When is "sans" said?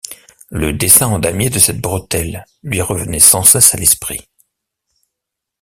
3.19-3.43